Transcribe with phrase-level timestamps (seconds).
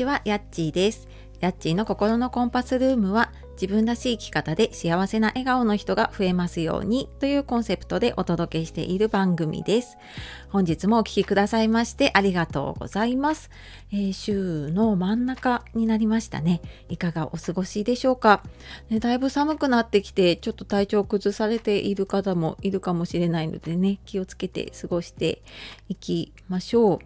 [0.00, 1.08] ちは、やっちーです。
[1.40, 9.96] やっちーの心のコンパスルームは自分らしい生き方で幸せな笑顔の人が増えますようにというコンセプトでお届けしている番組です。
[10.50, 13.50] 本日もお聴きくださいましてありがとうございます、
[13.92, 16.60] えー、週の真ん中になりましたね。
[16.88, 18.42] いかがお過ごしでしょうか、
[18.90, 25.42] ね、だいぶ寒くなってきてちょっと体調を崩されている方もいるかもしれないのでね気をつけて過ごして
[25.88, 26.98] いきましょう。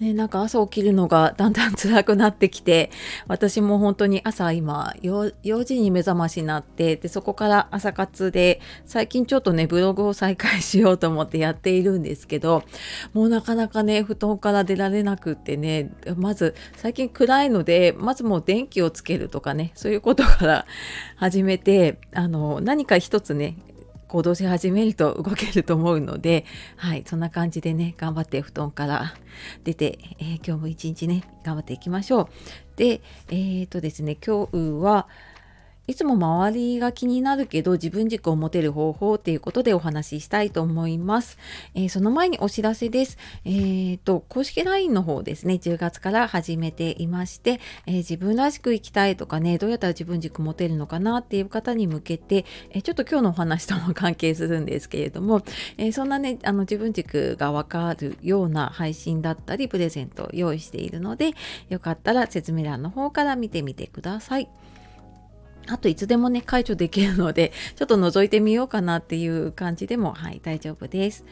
[0.00, 2.90] ね、なんか朝起きるのがだんだん辛くなってきて
[3.28, 12.64] 私も本当に朝今 4, 4時に目覚ましになってでそこから朝活で最近ちょっとねブログを再開しようと思ってやっているんですけど
[13.12, 20.66] もうなかなかね布団から出られなくってねまず最近暗いのでまずもう電気をつけるとかねそういうことから
[21.16, 23.56] 始めてあの何か一つね
[24.10, 26.44] 行動し始めると動けると思うので、
[26.76, 29.14] はい、そんな感じでね、頑張って布団から
[29.62, 32.28] 出て、えー、今日も一日ね、頑張っていきましょう。
[32.74, 35.06] で、えー、とですね、今日は、
[35.90, 41.36] いつも周りが気になるけど自分軸を持てる方法っていうことでお話ししたいと思います。
[41.74, 43.18] えー、その前にお知らせです。
[43.44, 55.42] えー、と、公式 LINE の方ですね、10月から始めていまして、えー、自分らしく生きたいとかね、どうやったら自分軸持てるのかなっていう方に向けて、えちょっと今日のお話とも関係するんですけれども、
[55.76, 61.32] えそんなね、あの自分軸がわかるような配信だったり、プレゼントを用意しているので、
[61.68, 64.48] よかったら説明欄の方から見てみてください。
[65.70, 71.24] あといつでもね、解除できるので、 ちょっと覗いてみようかなっていう感じでも、はい、大丈夫です。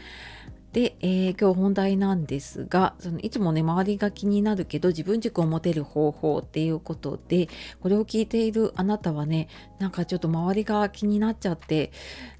[0.72, 7.48] で、えー、今日本題なんですがそのいつもね周りが気になるけど自分軸を持てる方法っていうことで
[7.80, 11.91] これを聞いているあなたはねなんかちょっと周りが気になっちゃって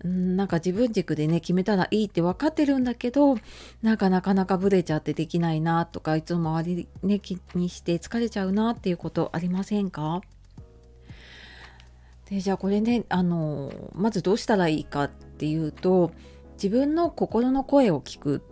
[0.07, 3.39] んなんか自分軸でね決めたらいいって分かってるんだけど
[3.81, 10.21] なんかなかなかブレちゃってできないなとかいつも周りね気にして疲れちゃうなっていうことありませんか？
[12.29, 16.13] でじゃあこれねあのまずどうしたらいいかっていうと
[16.55, 18.43] 自分の心の声を聞く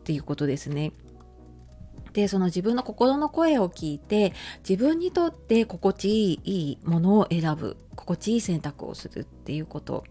[0.00, 0.92] っていうことですね。
[2.12, 4.32] でその自分の心の声を聞いて
[4.68, 10.04] 自分にとって心地いいいいものを選ぶ心地いい選択をするっていうこと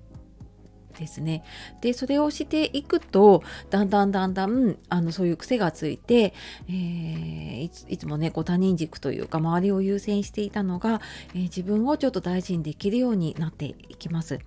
[0.97, 1.43] ですね。
[1.81, 6.33] でそれをしていくとだんだんだんだんあのそういう癖がついて、
[6.67, 11.01] えー、いついつもねこう他人軸というか周りを優先していたのが、
[11.33, 14.39] えー、自分をちょっと大事にできるようになっていきます。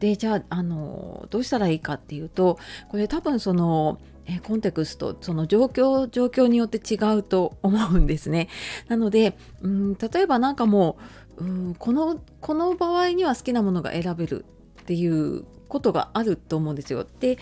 [0.00, 2.58] でじゃああのどうしたらいいかっていうと
[2.88, 8.48] これ多分そのえコンテクストその状況状況によって違うと 思うんですね。
[8.88, 10.96] なのでうん例えばなんかも
[11.38, 14.44] ううこのこの場合には好きなものが選べる
[14.82, 17.04] っていうことがあると思うんですよ。
[17.18, 17.38] で1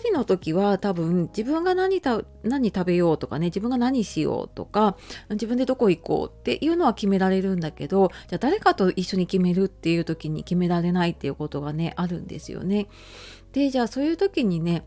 [0.00, 4.96] 人の時は多分自分が何た何食べようとかね自分が何しようとか
[5.30, 12.88] 自分でどこ行こうっていうのは決められるんだけどじゃあ誰かと一緒に決めるっていう時に決められないっていうことがねあるんですよね。
[13.52, 14.84] でじゃあそういう時にね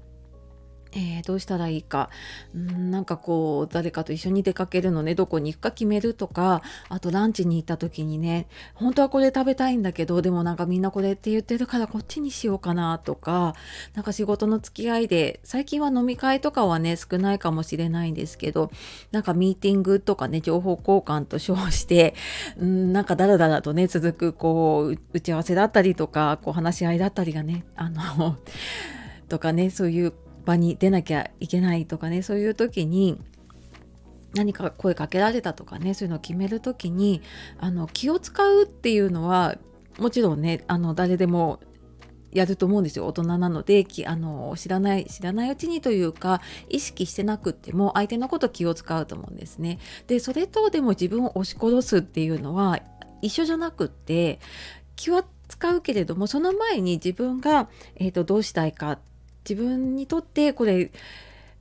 [0.93, 2.09] えー、どうしたらいいか。
[2.55, 5.15] んなんかこう誰かと一緒に出かけるのね。
[5.15, 6.61] どこに行くか決めるとか。
[6.89, 13.55] あとランチに行った時にね本当はこれ食べたいんだけどでもなんかみんなこれって言ってるからこっちにしようかなとか。
[13.93, 18.71] なんか仕事の付き合いで最近は飲み会とかはね少ないかもしれないんですけど
[19.11, 22.15] なんかミーティングとかね情報交換と称して
[22.61, 28.37] んなんかだらだらとね続くこう打ち合わせだったりとかこう話し合いだったりがねあの
[29.29, 30.13] とかねそういう
[30.45, 33.19] 場に出なきゃいけないとかねそういう時に
[34.33, 37.21] 何か声かけられたとかねそういうのを決める時に
[37.59, 39.57] あの気を使うっていうのは
[39.99, 41.59] もちろんねあの誰でも
[42.31, 49.79] やると思うんですよ大人なのであの知らない知らないうちにというか意識してなくっても相手のこと気を使うと思うんですね。
[50.07, 52.79] でそれとでも自分を押し殺すっていうのは
[53.21, 54.39] 一緒じゃなくって
[54.95, 58.97] 気は使うけれどもその前に自分が、えーとどうしたいか
[59.49, 60.91] 自分にとってこれ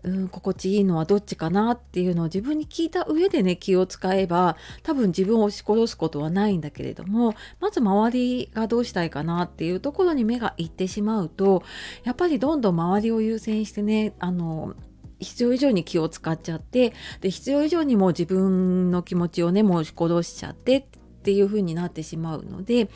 [0.03, 11.63] うん、心地いいのはどっちかなっていうのを自分に聞いた上でね気を使えば多分自分を押し殺すことはないんだけれどもまず周りがどうしたいかなっていうところに目がいってしまうと
[12.05, 14.75] やっぱりどんどん周りを優先してねあの
[15.19, 20.85] 必要以上に気を使っちゃってで必要以上にも自分の気持ちをねもう押し殺しちゃってっ
[21.23, 22.89] ていう風になってしまうので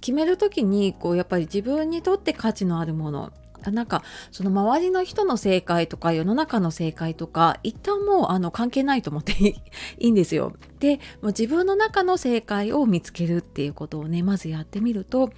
[0.00, 3.32] 決める時にこうやっぱり自分にとって価値のあるもの
[3.70, 9.32] なんかその周りの人の正解とか世の中の正解とか一旦もうあの関係ないと思って
[9.98, 10.54] いいんですよ。
[10.80, 15.30] でもう自分の中の正解を見つけるっていうことをねまずやってみると、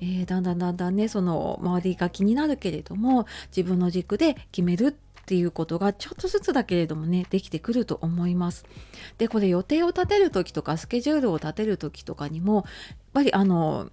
[0.00, 8.64] えー、だんだんだんだんねその周りが気になるけれども自分の軸で決めるっていうことがちょっとずつだけれどもねできてくると思います。
[9.18, 12.64] でこれ予定を立てる時とかスケジュールを立てる時とかにもやっ
[13.12, 13.90] ぱりあの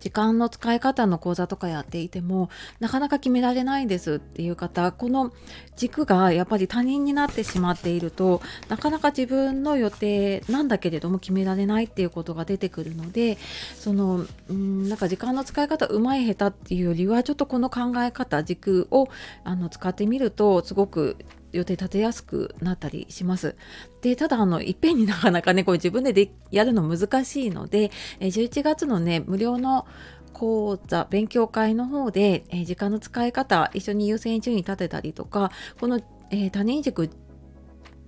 [0.00, 2.50] 時間の使い方の講座とかやっていても
[2.80, 5.32] なかなか決められないですっていう方この
[5.76, 13.38] 軸がやっぱり他人になってしまっているとなかなか自分の予定なんだけれども決められないっていうことが出てくるので
[13.74, 19.08] そのんなんか時間の使い方うまい下手っていうよりはちょっとこの考え方軸を
[19.44, 21.16] あの使ってみるとすごく
[21.52, 23.56] 予定立てやすくなったりします。
[24.00, 27.90] でただあのいっぺんになかなかねこれ自分ででやるの難しいので
[28.20, 29.86] 11月のね無料の
[30.32, 36.00] 講座勉強会の方で、え時間の使い方一緒に優先順位立てたりとかこの、
[36.30, 37.10] えー、他人軸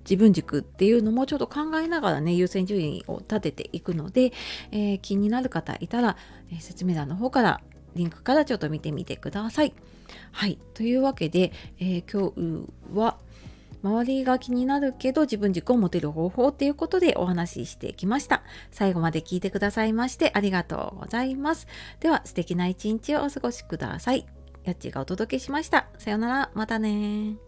[0.04, 4.32] 自分軸っていうのもちょっと考えながらね優先順位を立てていくので、
[4.70, 6.16] えー、気になる方いたら、
[6.52, 7.60] え、説明欄の方から
[7.94, 9.72] リンクからちょっと見てみてください。
[10.32, 10.58] はい。
[10.74, 13.18] というわけで、えー、今日は
[13.82, 18.42] 周りが気になるけど自分軸を持てる方法っていうことでお話ししてきました。
[18.70, 21.66] 最後まで聞いてくださいましてありがとうございます。
[22.00, 24.26] では素敵な一日をお過ごしください。
[24.64, 25.88] やっちがお届けしました。
[25.98, 26.50] さようなら。
[26.54, 27.43] またね